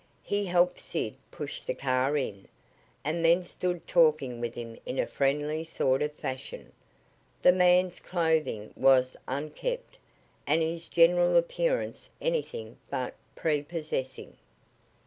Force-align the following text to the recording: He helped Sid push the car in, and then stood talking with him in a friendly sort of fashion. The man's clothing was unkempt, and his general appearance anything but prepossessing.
He 0.23 0.47
helped 0.47 0.79
Sid 0.79 1.15
push 1.29 1.61
the 1.61 1.75
car 1.75 2.17
in, 2.17 2.47
and 3.03 3.23
then 3.23 3.43
stood 3.43 3.85
talking 3.85 4.41
with 4.41 4.55
him 4.55 4.79
in 4.83 4.97
a 4.97 5.05
friendly 5.05 5.63
sort 5.63 6.01
of 6.01 6.11
fashion. 6.13 6.71
The 7.43 7.51
man's 7.51 7.99
clothing 7.99 8.73
was 8.75 9.15
unkempt, 9.27 9.99
and 10.47 10.63
his 10.63 10.87
general 10.89 11.37
appearance 11.37 12.09
anything 12.19 12.79
but 12.89 13.13
prepossessing. 13.35 14.37